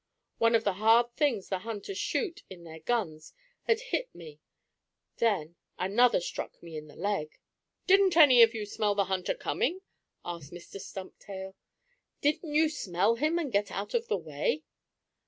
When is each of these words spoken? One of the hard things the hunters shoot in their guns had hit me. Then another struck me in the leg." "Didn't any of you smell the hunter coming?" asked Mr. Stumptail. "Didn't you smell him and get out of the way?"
One 0.39 0.55
of 0.55 0.63
the 0.63 0.73
hard 0.81 1.13
things 1.15 1.49
the 1.49 1.59
hunters 1.59 1.99
shoot 1.99 2.41
in 2.49 2.63
their 2.63 2.79
guns 2.79 3.35
had 3.67 3.79
hit 3.79 4.09
me. 4.15 4.39
Then 5.17 5.57
another 5.77 6.19
struck 6.19 6.63
me 6.63 6.75
in 6.75 6.87
the 6.87 6.95
leg." 6.95 7.37
"Didn't 7.85 8.17
any 8.17 8.41
of 8.41 8.55
you 8.55 8.65
smell 8.65 8.95
the 8.95 9.05
hunter 9.05 9.35
coming?" 9.35 9.81
asked 10.25 10.51
Mr. 10.51 10.81
Stumptail. 10.81 11.53
"Didn't 12.19 12.51
you 12.51 12.67
smell 12.67 13.17
him 13.17 13.37
and 13.37 13.51
get 13.53 13.69
out 13.69 13.93
of 13.93 14.07
the 14.07 14.17
way?" 14.17 14.63